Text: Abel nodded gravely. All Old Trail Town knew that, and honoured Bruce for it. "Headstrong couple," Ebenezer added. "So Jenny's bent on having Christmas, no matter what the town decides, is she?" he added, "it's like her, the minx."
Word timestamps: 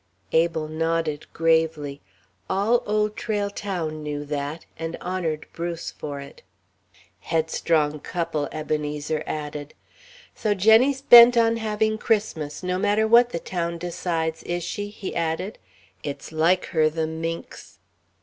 Abel 0.31 0.67
nodded 0.67 1.31
gravely. 1.31 2.01
All 2.49 2.81
Old 2.87 3.15
Trail 3.15 3.51
Town 3.51 4.01
knew 4.01 4.25
that, 4.25 4.65
and 4.79 4.95
honoured 4.99 5.45
Bruce 5.53 5.91
for 5.91 6.19
it. 6.19 6.41
"Headstrong 7.19 7.99
couple," 7.99 8.49
Ebenezer 8.51 9.23
added. 9.27 9.75
"So 10.33 10.55
Jenny's 10.55 11.03
bent 11.03 11.37
on 11.37 11.57
having 11.57 11.99
Christmas, 11.99 12.63
no 12.63 12.79
matter 12.79 13.07
what 13.07 13.29
the 13.29 13.37
town 13.37 13.77
decides, 13.77 14.41
is 14.41 14.63
she?" 14.63 14.87
he 14.87 15.15
added, 15.15 15.59
"it's 16.01 16.31
like 16.31 16.65
her, 16.73 16.89
the 16.89 17.05
minx." 17.05 17.77